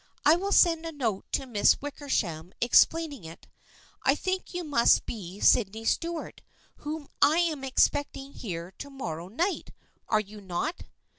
[0.25, 3.45] I will send a note to Miss Wickersham explaining it.
[4.01, 6.41] I think you must be Sydney Stuart
[6.77, 9.69] whom I am expecting here to mor row night,
[10.09, 10.81] are you not?